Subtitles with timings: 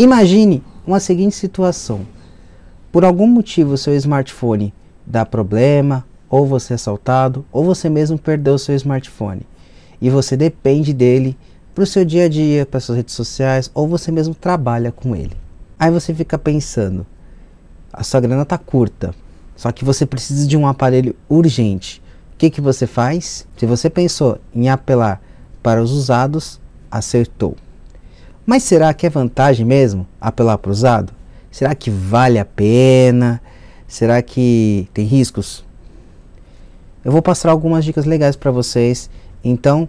[0.00, 2.06] Imagine uma seguinte situação:
[2.90, 4.72] por algum motivo seu smartphone
[5.04, 9.42] dá problema, ou você é assaltado, ou você mesmo perdeu o seu smartphone
[10.00, 11.36] e você depende dele
[11.74, 15.14] para o seu dia a dia, para suas redes sociais, ou você mesmo trabalha com
[15.14, 15.36] ele.
[15.78, 17.06] Aí você fica pensando,
[17.92, 19.14] a sua grana está curta,
[19.54, 22.02] só que você precisa de um aparelho urgente.
[22.32, 23.46] O que, que você faz?
[23.54, 25.20] Se você pensou em apelar
[25.62, 26.58] para os usados,
[26.90, 27.54] acertou.
[28.46, 31.12] Mas será que é vantagem mesmo apelar para o usado?
[31.50, 33.40] Será que vale a pena?
[33.86, 35.64] Será que tem riscos?
[37.04, 39.10] Eu vou passar algumas dicas legais para vocês,
[39.42, 39.88] então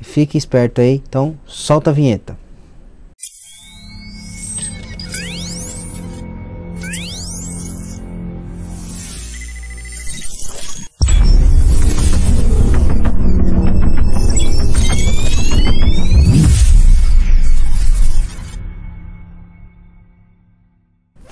[0.00, 1.02] fique esperto aí.
[1.08, 2.36] Então solta a vinheta.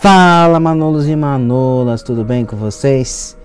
[0.08, 3.36] Fala Manolos e Manolas, tudo bem com vocês?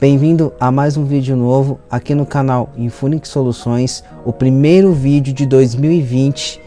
[0.00, 5.44] Bem-vindo a mais um vídeo novo aqui no canal Infunix Soluções, o primeiro vídeo de
[5.44, 6.58] 2020.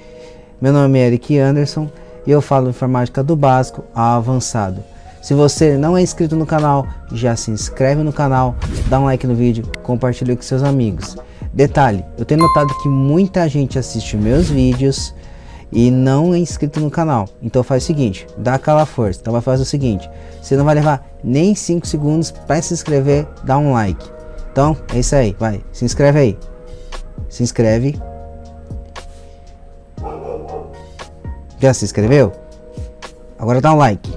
[0.61, 1.89] Meu nome é Eric Anderson
[2.28, 4.84] e eu falo informática do básico ao avançado.
[5.20, 8.56] Se você não é inscrito no canal, já se inscreve no canal,
[8.88, 11.17] dá um like no vídeo, compartilha com seus amigos.
[11.52, 15.11] Detalhe, eu tenho notado que muita gente assiste meus vídeos
[15.74, 17.28] e não é inscrito no canal.
[17.42, 19.20] Então faz o seguinte, dá aquela força.
[19.20, 20.10] Então vai fazer o seguinte,
[20.42, 24.08] você não vai levar nem 5 segundos para se inscrever, dá um like.
[24.52, 26.40] Então é isso aí, vai, se inscreve aí.
[27.28, 28.00] Se inscreve.
[31.60, 32.32] Já se inscreveu?
[33.40, 34.14] Agora dá um like.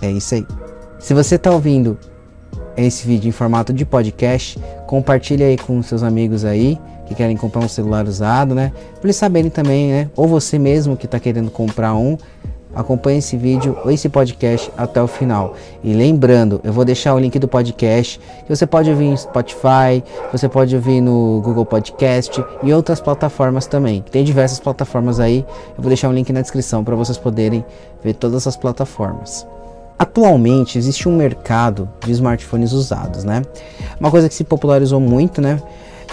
[0.00, 0.46] É isso aí.
[0.98, 1.98] Se você está ouvindo
[2.76, 7.62] esse vídeo em formato de podcast, compartilhe aí com seus amigos aí que querem comprar
[7.62, 8.72] um celular usado, né?
[8.94, 10.10] Para eles saberem também, né?
[10.16, 12.16] Ou você mesmo que está querendo comprar um,
[12.74, 15.54] acompanhe esse vídeo ou esse podcast até o final.
[15.84, 20.02] E lembrando, eu vou deixar o link do podcast que você pode ouvir no Spotify,
[20.32, 24.02] você pode ouvir no Google Podcast e outras plataformas também.
[24.10, 25.44] Tem diversas plataformas aí.
[25.76, 27.62] Eu vou deixar um link na descrição para vocês poderem
[28.02, 29.46] ver todas as plataformas.
[29.98, 33.42] Atualmente existe um mercado de smartphones usados, né?
[33.98, 35.60] Uma coisa que se popularizou muito, né?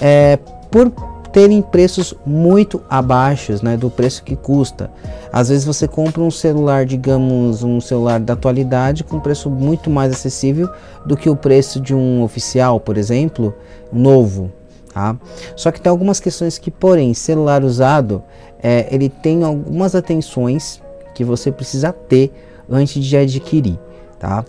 [0.01, 0.40] É
[0.72, 0.91] por
[1.35, 4.90] terem preços muito abaixo né, do preço que custa.
[5.34, 10.13] Às vezes você compra um celular, digamos, um celular da atualidade com preço muito mais
[10.13, 10.69] acessível
[11.06, 13.53] do que o preço de um oficial, por exemplo,
[13.91, 14.50] novo.
[14.94, 15.17] Tá?
[15.57, 18.23] Só que tem algumas questões que, porém, celular usado,
[18.63, 20.81] é, ele tem algumas atenções
[21.13, 22.31] que você precisa ter
[22.69, 23.77] antes de adquirir,
[24.19, 24.43] tá?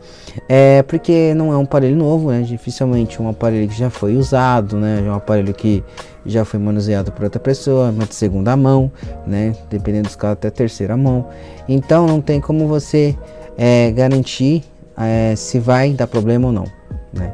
[0.49, 2.43] É porque não é um aparelho novo, né?
[2.43, 5.03] Dificilmente um aparelho que já foi usado, né?
[5.05, 5.83] É um aparelho que
[6.25, 8.91] já foi manuseado por outra pessoa, de segunda mão,
[9.27, 9.55] né?
[9.71, 11.27] Dependendo dos casos até terceira mão.
[11.69, 13.17] Então não tem como você
[13.57, 14.65] é, garantir
[14.97, 16.65] é, se vai dar problema ou não,
[17.13, 17.33] né?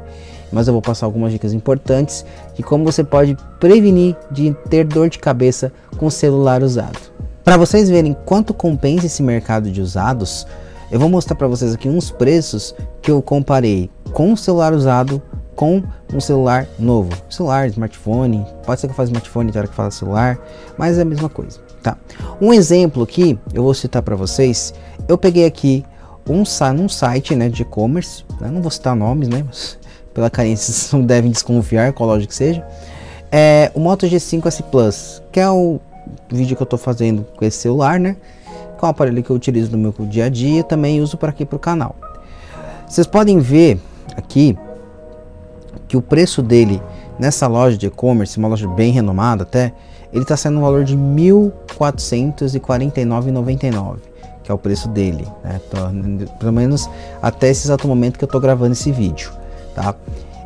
[0.53, 5.09] Mas eu vou passar algumas dicas importantes de como você pode prevenir de ter dor
[5.09, 6.99] de cabeça com celular usado.
[7.43, 10.47] Para vocês verem quanto compensa esse mercado de usados,
[10.93, 15.23] eu vou mostrar para vocês aqui uns preços que eu comparei com um celular usado
[15.57, 15.83] com
[16.13, 17.11] um celular novo.
[17.31, 20.39] Celular, smartphone, pode ser que eu faça smartphone, tem hora que fala celular,
[20.77, 21.97] mas é a mesma coisa, tá?
[22.41, 24.75] Um exemplo aqui, eu vou citar para vocês,
[25.09, 25.85] eu peguei aqui
[26.29, 29.79] um, um site né, de e-commerce, né, não vou citar nomes, né, mas
[30.13, 32.67] pela carência vocês não devem desconfiar, qual loja que seja,
[33.31, 35.81] é o Moto G5 S Plus, que é o
[36.31, 38.17] vídeo que eu estou fazendo com esse celular, né,
[38.87, 41.57] um aparelho que eu utilizo no meu dia a dia, também uso para aqui para
[41.57, 41.97] o canal.
[42.87, 43.81] Vocês podem ver
[44.17, 44.57] aqui
[45.89, 46.83] que o preço dele
[47.19, 49.73] nessa loja de e-commerce, uma loja bem renomada até,
[50.13, 53.97] ele está sendo um valor de R$ 1.449,99,
[54.43, 55.59] que é o preço dele, né?
[56.39, 56.91] pelo menos
[57.23, 59.33] até esse exato momento que eu estou gravando esse vídeo,
[59.75, 59.95] tá?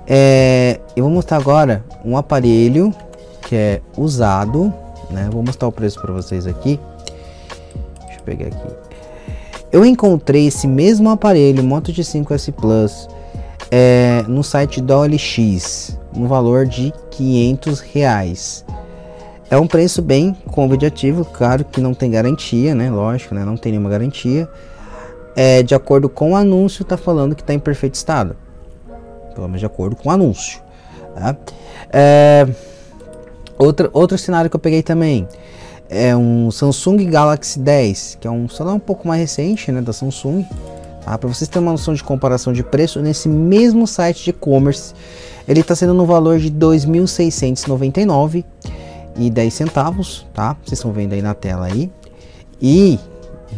[0.06, 2.94] É, eu vou mostrar agora um aparelho
[3.42, 4.72] que é usado,
[5.10, 5.28] né?
[5.32, 6.78] Vou mostrar o preço para vocês aqui
[8.26, 8.74] pegar aqui.
[9.72, 13.08] Eu encontrei esse mesmo aparelho Moto G5S Plus
[13.70, 18.64] é, no site da OLX, no valor de 500 reais.
[19.48, 22.90] É um preço bem convidativo, claro que não tem garantia, né?
[22.90, 23.44] Lógico, né?
[23.44, 24.48] Não tem nenhuma garantia.
[25.36, 28.36] É, de acordo com o anúncio, tá falando que está em perfeito estado.
[29.34, 30.60] Pelo menos de acordo com o anúncio.
[31.14, 31.36] Tá?
[31.92, 32.46] É,
[33.58, 35.28] outra, outro cenário que eu peguei também
[35.88, 39.92] é um Samsung Galaxy 10, que é um celular um pouco mais recente, né, da
[39.92, 40.44] Samsung.
[41.04, 41.16] Tá?
[41.16, 44.92] Para vocês terem uma noção de comparação de preço, nesse mesmo site de e-commerce,
[45.46, 48.44] ele está sendo no valor de 2.699
[49.16, 50.56] e 10 centavos, tá?
[50.64, 51.90] Vocês estão vendo aí na tela aí.
[52.60, 52.98] E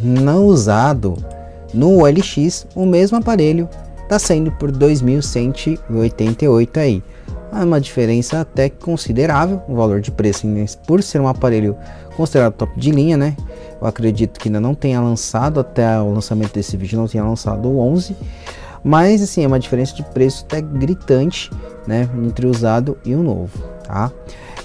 [0.01, 1.17] não usado
[1.73, 3.67] no OLX, o mesmo aparelho
[4.03, 7.03] está saindo por 2.188 aí.
[7.51, 10.47] É uma diferença até considerável, o valor de preço
[10.85, 11.75] por ser um aparelho
[12.15, 13.35] considerado top de linha, né?
[13.81, 17.67] Eu acredito que ainda não tenha lançado até o lançamento desse vídeo, não tenha lançado
[17.67, 18.15] o 11,
[18.83, 21.49] mas assim, é uma diferença de preço até gritante,
[21.87, 24.11] né, entre o usado e o novo, tá?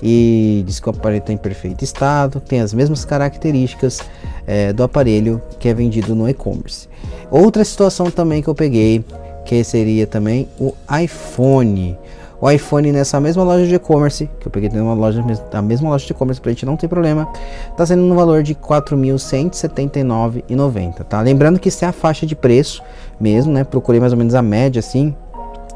[0.03, 4.01] E diz que o aparelho está em perfeito estado, tem as mesmas características
[4.47, 6.89] é, do aparelho que é vendido no e-commerce.
[7.31, 9.05] Outra situação também que eu peguei,
[9.45, 11.97] que seria também o iPhone.
[12.41, 16.05] O iPhone nessa mesma loja de e-commerce, que eu peguei numa loja, a mesma loja
[16.05, 17.29] de e-commerce pra gente não ter problema,
[17.77, 21.21] tá sendo no valor de R$ 4.179,90, tá?
[21.21, 22.83] Lembrando que isso é a faixa de preço
[23.21, 23.65] mesmo, né?
[23.65, 25.15] Procurei mais ou menos a média assim,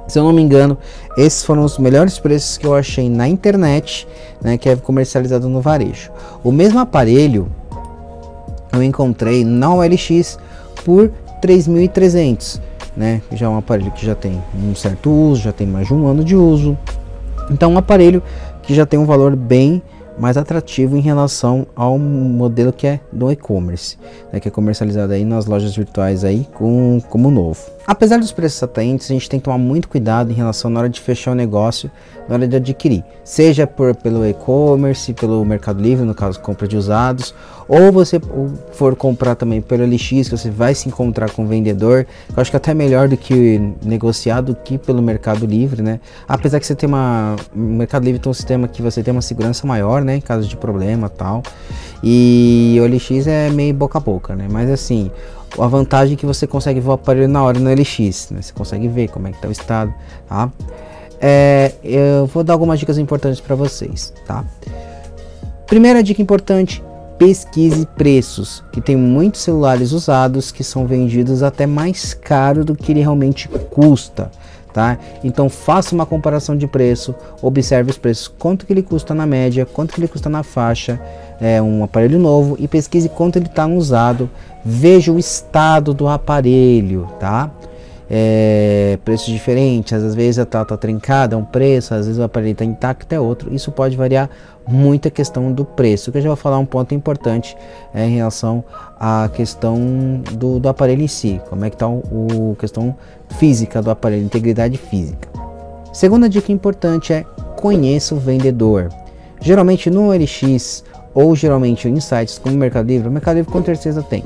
[0.08, 0.76] se eu não me engano,
[1.16, 4.08] esses foram os melhores preços que eu achei na internet,
[4.40, 6.10] né, que é comercializado no varejo.
[6.42, 7.48] O mesmo aparelho
[8.72, 10.38] eu encontrei na OLX
[10.84, 11.12] por
[11.42, 12.60] 3.300,
[12.96, 13.22] né?
[13.32, 16.06] Já é um aparelho que já tem um certo uso, já tem mais de um
[16.06, 16.76] ano de uso.
[17.50, 18.22] Então, um aparelho
[18.62, 19.82] que já tem um valor bem
[20.18, 23.96] mais atrativo em relação ao modelo que é do e-commerce,
[24.32, 27.60] né, que é comercializado aí nas lojas virtuais aí com, como novo.
[27.86, 30.88] Apesar dos preços atraentes, a gente tem que tomar muito cuidado em relação na hora
[30.90, 31.90] de fechar o negócio,
[32.28, 36.76] na hora de adquirir, seja por, pelo e-commerce, pelo Mercado Livre, no caso compra de
[36.76, 37.34] usados,
[37.66, 38.20] ou você
[38.72, 42.50] for comprar também pelo LX, que você vai se encontrar com o vendedor, eu acho
[42.50, 46.00] que até melhor do que negociar do que pelo Mercado Livre, né?
[46.26, 49.22] Apesar que você tem uma o Mercado Livre tem um sistema que você tem uma
[49.22, 51.42] segurança maior, né, em caso de problema, tal.
[52.02, 54.46] E o LX é meio boca a boca, né?
[54.50, 55.10] Mas assim,
[55.58, 58.42] a vantagem é que você consegue ver o aparelho na hora no LX, né?
[58.42, 59.92] Você consegue ver como é que tá o estado,
[60.26, 60.50] tá?
[61.20, 64.44] É, eu vou dar algumas dicas importantes para vocês, tá?
[65.66, 66.82] Primeira dica importante,
[67.18, 72.92] pesquise preços, que tem muitos celulares usados que são vendidos até mais caro do que
[72.92, 74.30] ele realmente custa,
[74.72, 74.98] tá?
[75.22, 79.66] Então faça uma comparação de preço, observe os preços, quanto que ele custa na média,
[79.66, 81.00] quanto que ele custa na faixa,
[81.40, 84.28] é um aparelho novo e pesquise quanto ele está usado,
[84.64, 87.50] veja o estado do aparelho, tá?
[88.10, 92.22] É, preços diferentes, às vezes a tal tá trincada, é um preço, às vezes o
[92.22, 93.54] aparelho está intacto, é outro.
[93.54, 94.30] Isso pode variar
[94.66, 97.56] muito a questão do preço, que eu já vou falar um ponto importante
[97.94, 98.64] é, em relação
[98.98, 102.94] à questão do, do, aparelho em si, como é que está a questão
[103.38, 105.28] física do aparelho, integridade física.
[105.92, 107.24] Segunda dica importante é
[107.56, 108.88] conheça o vendedor.
[109.40, 110.84] Geralmente no LX
[111.14, 114.22] ou geralmente em sites como Mercado Livre, o Mercado Livre com certeza tem.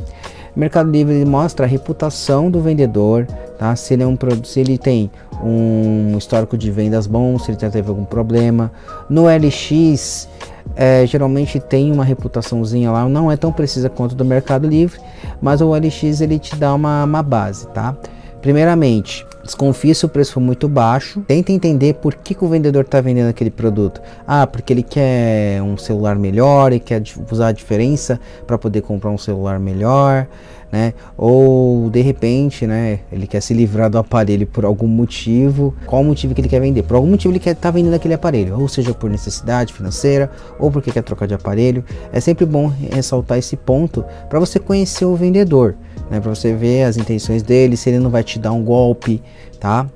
[0.55, 3.27] Mercado Livre mostra a reputação do vendedor,
[3.59, 3.75] tá?
[3.75, 5.11] Se ele é um se ele tem
[5.43, 8.71] um histórico de vendas bom, se ele já teve algum problema.
[9.09, 10.29] No LX,
[10.77, 15.01] é, geralmente tem uma reputaçãozinha lá, não é tão precisa quanto do Mercado Livre,
[15.41, 17.97] mas o LX ele te dá uma, uma base, tá?
[18.43, 21.23] Primeiramente, desconfie se o preço for muito baixo.
[21.29, 24.03] Tenta entender por que, que o vendedor está vendendo aquele produto.
[24.27, 27.01] Ah, porque ele quer um celular melhor, ele quer
[27.31, 30.27] usar a diferença para poder comprar um celular melhor,
[30.73, 30.93] né?
[31.17, 35.73] Ou de repente, né, ele quer se livrar do aparelho por algum motivo.
[35.87, 36.83] Qual o motivo que ele quer vender?
[36.83, 40.29] Por algum motivo ele quer estar tá vendendo aquele aparelho, ou seja, por necessidade financeira,
[40.59, 41.85] ou porque quer trocar de aparelho.
[42.13, 45.77] É sempre bom ressaltar esse ponto para você conhecer o vendedor
[46.11, 49.23] né, para você ver as intenções dele, se ele não vai te dar um golpe,
[49.59, 49.87] tá?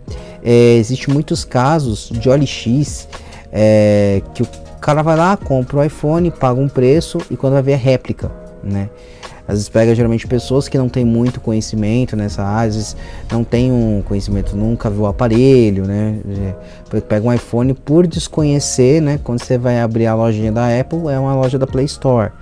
[0.42, 3.08] É, Existem muitos casos de OLX
[3.52, 4.48] é, que o
[4.80, 8.30] cara vai lá, compra o iPhone, paga um preço e quando vai ver é réplica,
[8.62, 8.88] né?
[9.48, 12.96] Às vezes pega geralmente pessoas que não têm muito conhecimento nessa área, às vezes
[13.30, 16.18] não tem um conhecimento, nunca viu o aparelho, né?
[16.92, 19.20] É, pega um iPhone por desconhecer, né?
[19.22, 22.32] Quando você vai abrir a lojinha da Apple, é uma loja da Play Store.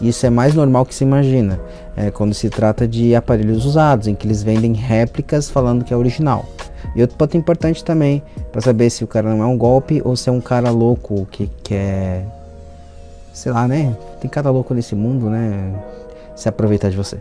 [0.00, 1.60] Isso é mais normal que se imagina,
[1.98, 5.96] é, quando se trata de aparelhos usados, em que eles vendem réplicas falando que é
[5.96, 6.46] original.
[6.94, 10.14] E outro ponto importante também, para saber se o cara não é um golpe ou
[10.14, 12.24] se é um cara louco que quer,
[13.32, 13.96] sei lá, né?
[14.20, 15.74] Tem cara louco nesse mundo, né?
[16.36, 17.18] Se aproveitar de você.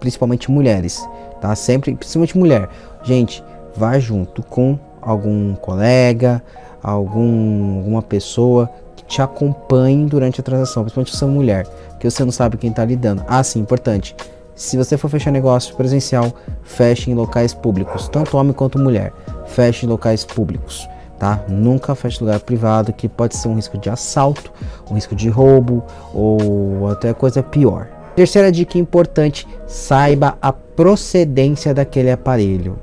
[0.00, 1.00] Principalmente mulheres,
[1.40, 1.54] tá?
[1.54, 2.68] Sempre, principalmente mulher.
[3.04, 3.44] Gente,
[3.76, 6.42] vá junto com algum colega,
[6.82, 8.68] algum, alguma pessoa
[9.06, 11.66] te acompanhem durante a transação, principalmente se você é mulher,
[11.98, 13.24] que você não sabe quem está lidando.
[13.28, 14.14] Ah, sim, importante.
[14.54, 16.32] Se você for fechar negócio presencial,
[16.62, 19.12] feche em locais públicos, tanto homem quanto mulher.
[19.46, 21.42] Feche em locais públicos, tá?
[21.48, 24.52] Nunca feche lugar privado, que pode ser um risco de assalto,
[24.88, 27.88] um risco de roubo ou até coisa pior.
[28.14, 32.78] Terceira dica importante: saiba a procedência daquele aparelho.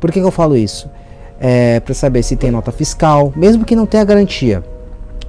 [0.00, 0.90] Por que, que eu falo isso?
[1.38, 4.62] É para saber se tem nota fiscal, mesmo que não tenha garantia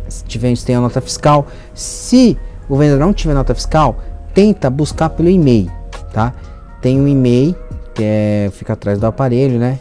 [0.10, 1.48] se tiver se tem a nota fiscal.
[1.74, 2.38] Se
[2.70, 3.98] o vendedor não tiver nota fiscal,
[4.34, 5.72] tenta buscar pelo e-mail,
[6.14, 6.34] tá?
[6.82, 7.56] Tem um e-mail
[7.94, 9.80] que é fica atrás do aparelho, né?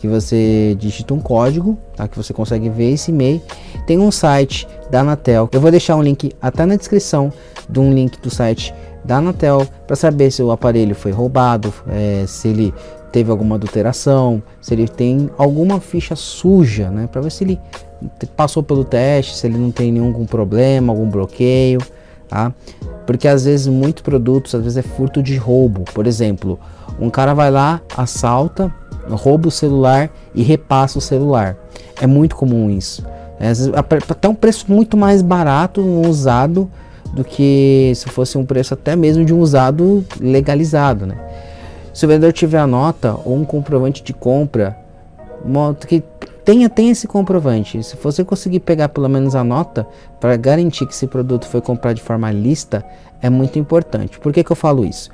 [0.00, 2.08] Que você digita um código, tá?
[2.08, 3.40] Que você consegue ver esse e-mail.
[3.86, 5.48] Tem um site da Anatel.
[5.52, 7.32] Eu vou deixar um link até na descrição
[7.68, 12.24] de um link do site da Anatel para saber se o aparelho foi roubado, é,
[12.26, 12.74] se ele
[13.10, 17.08] teve alguma adulteração, se ele tem alguma ficha suja, né?
[17.10, 17.60] Para ver se ele
[18.36, 21.80] passou pelo teste, se ele não tem nenhum problema, algum bloqueio,
[22.28, 22.52] tá?
[23.06, 25.84] Porque às vezes muitos produtos, às vezes é furto de roubo.
[25.92, 26.58] Por exemplo,
[27.00, 28.72] um cara vai lá, assalta,
[29.10, 31.56] rouba o celular e repassa o celular.
[32.00, 33.04] É muito comum isso.
[33.38, 36.70] É, vezes, até um preço muito mais barato um usado
[37.12, 41.16] do que se fosse um preço até mesmo de um usado legalizado, né?
[41.92, 44.76] Se o vendedor tiver a nota ou um comprovante de compra,
[45.88, 46.02] que
[46.44, 47.82] tenha, tenha esse comprovante.
[47.82, 49.86] Se você conseguir pegar pelo menos a nota
[50.18, 52.84] para garantir que esse produto foi comprado de forma lista,
[53.22, 54.18] é muito importante.
[54.18, 55.10] Por que, que eu falo isso?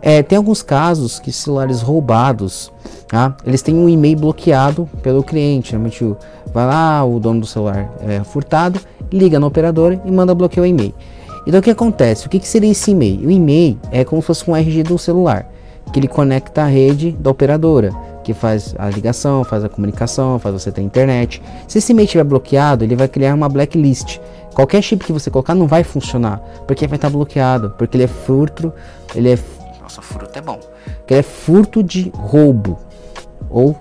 [0.00, 2.70] É, tem alguns casos que celulares roubados,
[3.08, 3.34] tá?
[3.46, 5.72] eles têm um e-mail bloqueado pelo cliente.
[5.72, 6.04] Realmente
[6.52, 8.78] vai lá, o dono do celular é furtado,
[9.10, 10.94] liga na operadora e manda bloquear o e-mail.
[11.46, 12.26] Então o que acontece?
[12.26, 13.28] O que, que seria esse e-mail?
[13.28, 15.53] O e-mail é como se fosse um RG do celular
[15.94, 17.92] que ele conecta a rede da operadora,
[18.24, 21.40] que faz a ligação, faz a comunicação, faz você ter internet.
[21.68, 24.18] Se esse e-mail estiver bloqueado, ele vai criar uma blacklist.
[24.56, 28.08] Qualquer chip que você colocar não vai funcionar, porque vai estar bloqueado, porque ele é
[28.08, 28.72] furto,
[29.14, 29.38] ele é
[29.80, 30.58] nossa, furto é bom.
[31.06, 32.76] Que é furto de roubo
[33.48, 33.76] ou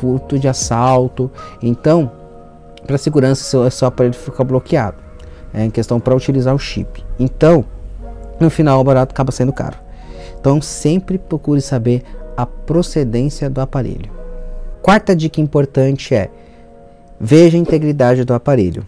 [0.00, 1.30] furto de assalto.
[1.62, 2.10] Então,
[2.84, 4.96] para segurança, seu, seu aparelho fica bloqueado.
[5.54, 7.04] É em questão para utilizar o chip.
[7.20, 7.64] Então,
[8.40, 9.81] no final, o barato acaba sendo caro.
[10.42, 12.02] Então sempre procure saber
[12.36, 14.10] a procedência do aparelho.
[14.82, 16.28] Quarta dica importante é:
[17.20, 18.84] veja a integridade do aparelho.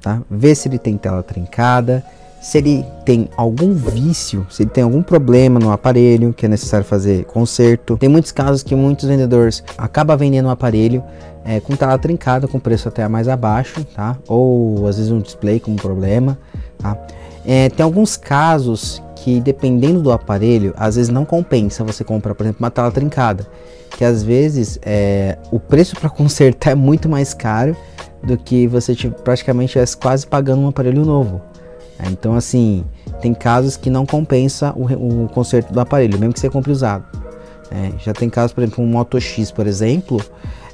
[0.00, 0.22] Tá?
[0.30, 2.04] Vê se ele tem tela trincada,
[2.40, 6.86] se ele tem algum vício, se ele tem algum problema no aparelho que é necessário
[6.86, 7.96] fazer conserto.
[7.96, 11.02] Tem muitos casos que muitos vendedores acabam vendendo um aparelho
[11.44, 14.16] é, com tela trincada, com preço até mais abaixo, tá?
[14.28, 16.38] Ou às vezes um display com problema,
[16.78, 16.96] tá?
[17.44, 22.44] É, tem alguns casos que dependendo do aparelho, às vezes não compensa você comprar, por
[22.44, 23.46] exemplo, uma tela trincada,
[23.96, 27.76] que às vezes é, o preço para consertar é muito mais caro
[28.22, 31.40] do que você tipo, praticamente estivesse quase pagando um aparelho novo.
[31.98, 32.84] É, então assim,
[33.20, 37.04] tem casos que não compensa o, o conserto do aparelho, mesmo que você compre usado.
[37.70, 40.22] É, já tem casos, por exemplo, um Moto X, por exemplo,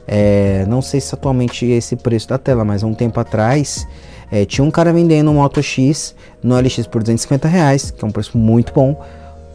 [0.06, 3.86] é, não sei se atualmente é esse preço da tela, mas há um tempo atrás
[4.30, 8.08] é, tinha um cara vendendo um Moto X no LX por 250 reais, que é
[8.08, 9.00] um preço muito bom,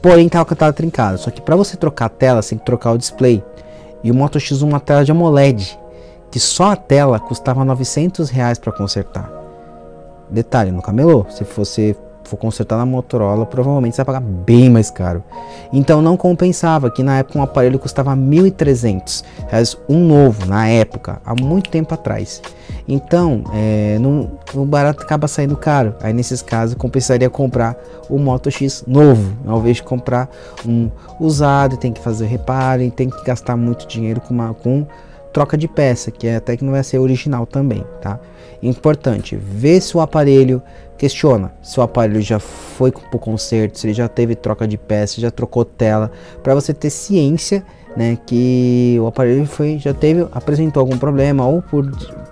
[0.02, 1.18] porém tava com a tela trincada.
[1.18, 3.44] Só que para você trocar a tela, você tem que trocar o display.
[4.04, 5.78] E o Moto X uma tela de AMOLED,
[6.32, 9.30] que só a tela custava 900 reais para consertar.
[10.30, 11.96] Detalhe, no camelô, se você
[12.30, 15.24] for consertar na Motorola, provavelmente você vai pagar bem mais caro.
[15.74, 21.22] Então não compensava, que na época um aparelho custava 1.300 reais, um novo, na época,
[21.26, 22.42] há muito tempo atrás.
[22.88, 25.96] Então, é, não, o barato acaba saindo caro.
[26.02, 27.76] Aí nesses casos compensaria comprar
[28.10, 30.28] o Moto X novo, ao invés de comprar
[30.66, 34.88] um usado, tem que fazer reparo, tem que gastar muito dinheiro com, uma, com
[35.32, 38.20] troca de peça, que é até que não vai ser original também, tá?
[38.62, 40.62] Importante, ver se o aparelho
[41.00, 44.78] questiona se o aparelho já foi para o conserto, se ele já teve troca de
[44.78, 46.12] peça, já trocou tela,
[46.44, 47.64] para você ter ciência,
[47.96, 51.90] né, que o aparelho foi já teve apresentou algum problema ou por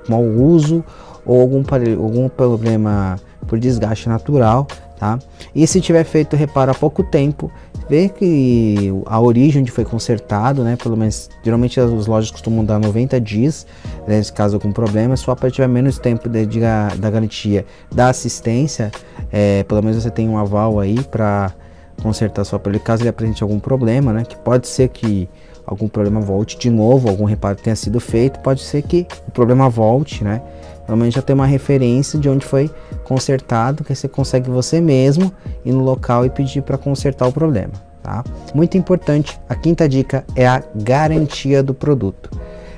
[0.08, 0.84] mau uso
[1.26, 1.64] ou algum
[1.98, 4.68] algum problema por desgaste natural,
[5.00, 5.18] tá?
[5.56, 7.50] E se tiver feito reparo há pouco tempo,
[7.90, 10.76] ver que a origem onde foi consertado, né?
[10.76, 13.66] Pelo menos, geralmente as lojas costumam dar 90 dias,
[14.08, 18.10] né, nesse caso algum problema, só para tiver menos tempo de, de, da garantia da
[18.10, 18.92] assistência,
[19.32, 21.54] é, pelo menos você tem um aval aí para
[22.02, 24.24] consertar sua aparelho caso ele apresente algum problema, né?
[24.24, 25.30] Que pode ser que
[25.66, 29.70] algum problema volte de novo, algum reparo tenha sido feito, pode ser que o problema
[29.70, 30.42] volte, né?
[30.88, 32.72] Pelo menos já tem uma referência de onde foi
[33.04, 35.32] consertado, que você consegue você mesmo
[35.66, 37.74] ir no local e pedir para consertar o problema.
[38.02, 38.24] Tá?
[38.56, 42.32] Muito importante, a quinta dica é a garantia do produto.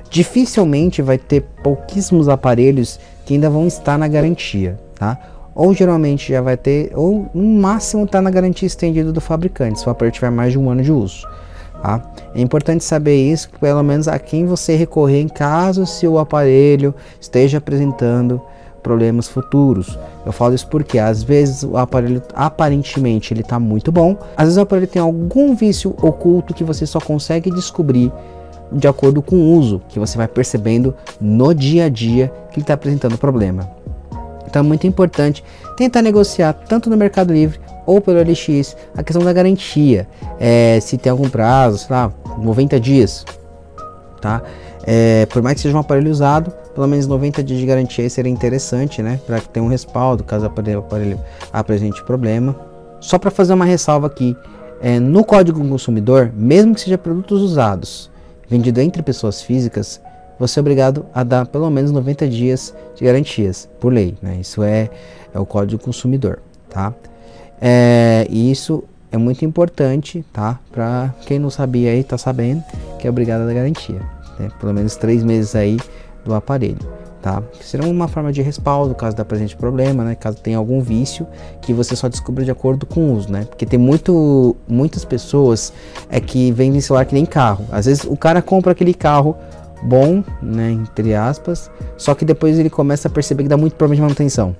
[0.09, 5.19] Dificilmente vai ter pouquíssimos aparelhos que ainda vão estar na garantia, tá?
[5.53, 9.87] Ou geralmente já vai ter, ou no máximo está na garantia estendida do fabricante, se
[9.87, 11.27] o aparelho tiver mais de um ano de uso.
[11.81, 12.01] Tá?
[12.36, 16.93] É importante saber isso, pelo menos a quem você recorrer em caso se o aparelho
[17.19, 18.41] esteja apresentando
[18.83, 19.98] problemas futuros.
[20.25, 24.57] Eu falo isso porque às vezes o aparelho aparentemente ele está muito bom, às vezes
[24.57, 28.12] o aparelho tem algum vício oculto que você só consegue descobrir
[28.71, 32.63] de acordo com o uso, que você vai percebendo no dia a dia que ele
[32.63, 33.69] está apresentando problema.
[34.45, 35.43] Então é muito importante
[35.77, 37.59] tentar negociar tanto no Mercado Livre
[37.89, 40.08] ou pelo LX a questão da garantia.
[40.39, 43.25] É, se tem algum prazo, sei lá, 90 dias,
[44.22, 44.43] tá?
[44.84, 48.31] É, por mais que seja um aparelho usado, pelo menos 90 dias de garantia seria
[48.31, 49.19] interessante, né?
[49.25, 51.19] Para ter um respaldo caso o aparelho, aparelho
[51.51, 52.55] apresente problema.
[53.00, 54.38] Só para fazer uma ressalva aqui,
[54.81, 58.12] é, no Código Consumidor, mesmo que seja produtos usados,
[58.48, 60.00] vendido entre pessoas físicas,
[60.38, 64.15] você é obrigado a dar pelo menos 90 dias de garantias, por lei.
[64.22, 64.38] Né?
[64.39, 64.91] Isso é,
[65.34, 66.93] é o Código Consumidor, tá?
[67.61, 70.59] É, e isso é muito importante, tá?
[70.71, 72.63] Para quem não sabia aí, tá sabendo
[72.99, 74.01] que é obrigado a dar garantia.
[74.39, 74.49] Né?
[74.59, 75.77] Pelo menos três meses aí
[76.23, 77.43] do aparelho tá?
[77.61, 80.15] Será uma forma de respaldo caso da presente problema, né?
[80.15, 81.27] Caso tenha algum vício
[81.61, 83.45] que você só descubra de acordo com o uso, né?
[83.45, 85.73] Porque tem muito, muitas pessoas
[86.09, 87.65] é que vendem celular que nem carro.
[87.71, 89.35] Às vezes o cara compra aquele carro
[89.81, 93.95] bom, né, entre aspas, só que depois ele começa a perceber que dá muito problema
[93.95, 94.53] de manutenção.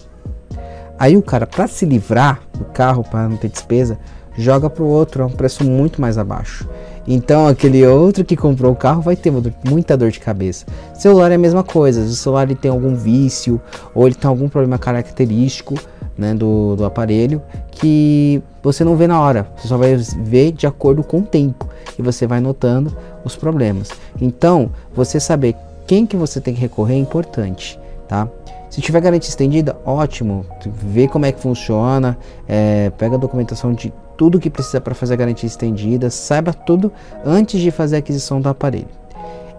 [1.00, 3.98] Aí o cara, para se livrar do carro, para não ter despesa,
[4.38, 6.68] joga para o outro a um preço muito mais abaixo.
[7.08, 9.32] Então aquele outro que comprou o carro vai ter
[9.64, 10.66] muita dor de cabeça.
[10.94, 12.06] Celular é a mesma coisa.
[12.06, 13.60] Se o celular ele tem algum vício
[13.96, 15.76] ou ele tem algum problema característico
[16.18, 17.42] né, do, do aparelho
[17.72, 19.48] que você não vê na hora.
[19.56, 23.90] Você só vai ver de acordo com o tempo e você vai notando os problemas.
[24.22, 25.56] Então você saber
[25.88, 28.28] quem que você tem que recorrer é importante, tá?
[28.70, 30.46] Se tiver garantia estendida, ótimo.
[30.66, 35.14] Vê como é que funciona, é, pega a documentação de tudo que precisa para fazer
[35.14, 36.92] a garantia estendida, saiba tudo
[37.26, 38.88] antes de fazer a aquisição do aparelho.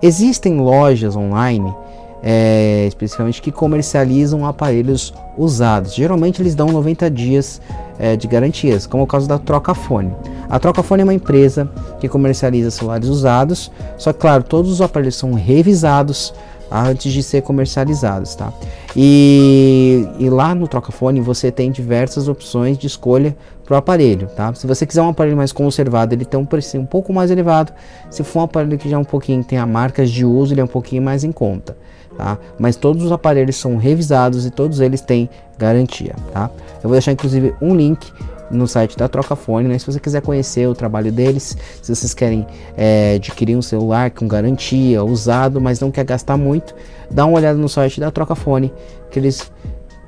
[0.02, 1.75] Existem lojas online,
[2.23, 5.95] é, especificamente, que comercializam aparelhos usados.
[5.95, 7.61] Geralmente eles dão 90 dias
[7.99, 10.14] é, de garantias, como é o caso da Trocafone.
[10.49, 15.17] A Trocafone é uma empresa que comercializa celulares usados, só que, claro, todos os aparelhos
[15.17, 16.33] são revisados
[16.71, 18.52] antes de ser comercializados, tá?
[18.97, 24.52] E, e lá no Trocafone você tem diversas opções de escolha para o aparelho, tá?
[24.54, 27.72] Se você quiser um aparelho mais conservado, ele tem um preço um pouco mais elevado.
[28.11, 30.61] Se for um aparelho que já é um pouquinho tem a marcas de uso, ele
[30.61, 31.76] é um pouquinho mais em conta,
[32.16, 32.37] tá?
[32.59, 36.50] Mas todos os aparelhos são revisados e todos eles têm garantia, tá?
[36.76, 38.11] Eu vou deixar inclusive um link
[38.51, 39.79] no site da Trocafone, né?
[39.79, 44.27] Se você quiser conhecer o trabalho deles, se vocês querem é, adquirir um celular com
[44.27, 46.75] garantia, usado, mas não quer gastar muito,
[47.11, 48.73] dá uma olhada no site da Trocafone,
[49.11, 49.51] que eles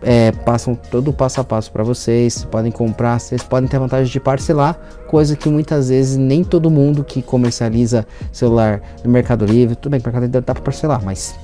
[0.02, 3.80] é, passam todo o passo a passo para vocês, podem comprar, vocês podem ter a
[3.80, 9.44] vantagem de parcelar, coisa que muitas vezes nem todo mundo que comercializa celular no Mercado
[9.46, 11.34] Livre, tudo bem Mercado Livre dá para parcelar, mas,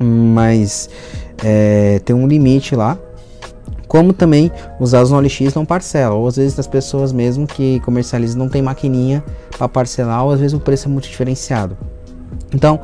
[0.00, 0.90] mas
[1.44, 2.98] é, tem um limite lá
[3.88, 8.38] como também os no OLX não parcelam, ou às vezes as pessoas mesmo que comercializam
[8.38, 9.22] não tem maquininha
[9.56, 11.76] para parcelar, ou às vezes o preço é muito diferenciado.
[12.54, 12.80] Então,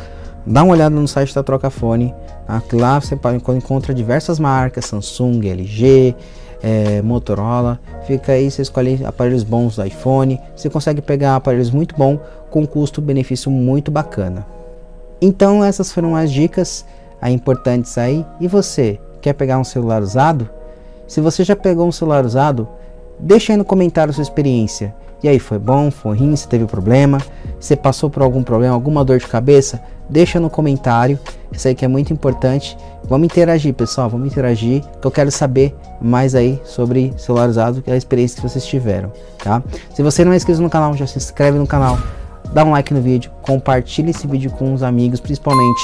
[0.46, 2.14] dá uma olhada no site da Trocafone,
[2.46, 2.62] tá?
[2.72, 3.18] lá você
[3.56, 6.14] encontra diversas marcas, Samsung, LG,
[6.62, 11.96] é, Motorola, fica aí, você escolhe aparelhos bons do iPhone, você consegue pegar aparelhos muito
[11.96, 14.46] bons com custo-benefício muito bacana.
[15.20, 16.84] Então essas foram as dicas
[17.20, 20.48] aí, importantes aí, e você, quer pegar um celular usado?
[21.12, 22.66] Se você já pegou um celular usado,
[23.20, 24.94] deixa aí no comentário sua experiência.
[25.22, 27.18] E aí, foi bom, foi ruim, você teve problema,
[27.60, 29.82] você passou por algum problema, alguma dor de cabeça?
[30.08, 31.18] Deixa no comentário,
[31.52, 32.78] isso aí que é muito importante.
[33.04, 37.90] Vamos interagir, pessoal, vamos interagir, que eu quero saber mais aí sobre celular usado, que
[37.90, 39.12] é a experiência que vocês tiveram,
[39.44, 39.62] tá?
[39.94, 41.98] Se você não é inscrito no canal, já se inscreve no canal,
[42.52, 45.80] dá um like no vídeo, compartilha esse vídeo com os amigos, principalmente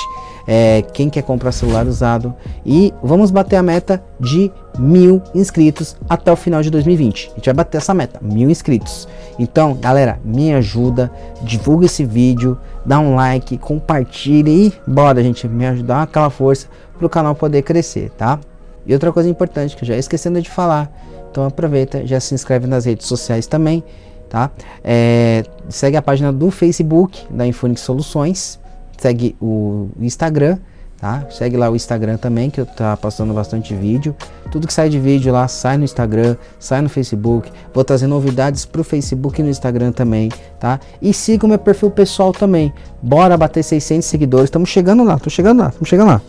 [0.47, 2.35] é, quem quer comprar celular usado.
[2.65, 7.31] E vamos bater a meta de mil inscritos até o final de 2020.
[7.33, 9.07] A gente vai bater essa meta, mil inscritos.
[9.39, 11.11] Então, galera, me ajuda,
[11.43, 17.07] divulga esse vídeo, dá um like, compartilha e bora, gente, me ajudar aquela força para
[17.07, 18.39] o canal poder crescer, tá?
[18.87, 20.91] E outra coisa importante que eu já esquecendo de falar,
[21.31, 23.85] então aproveita, já se inscreve nas redes sociais também,
[24.29, 24.51] tá?
[24.83, 28.59] É, segue a página do Facebook da Infonix Soluções
[28.99, 30.59] segue o Instagram,
[31.01, 31.25] tá?
[31.31, 34.15] Segue lá o Instagram também, que eu tá passando bastante vídeo.
[34.51, 37.51] Tudo que sai de vídeo lá sai no Instagram, sai no Facebook.
[37.73, 40.81] Vou trazer novidades pro Facebook e no Instagram também, tá?
[41.01, 42.73] E siga o meu perfil pessoal também.
[43.01, 44.45] Bora bater 600 seguidores.
[44.47, 46.21] Estamos chegando lá, tô chegando lá, estamos chegando lá.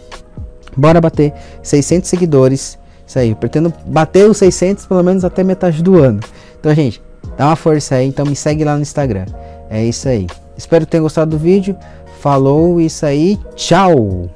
[0.78, 1.34] Bora bater
[1.64, 2.78] 600 seguidores.
[3.06, 6.20] Isso aí, pretendo bater os 600 pelo menos até metade do ano.
[6.60, 7.02] Então, gente,
[7.40, 9.26] dá uma força aí, então me segue lá no Instagram.
[9.70, 10.28] É isso aí.
[10.58, 11.74] Espero que tenham gostado do vídeo.
[12.20, 14.30] Falou isso aí, tchau!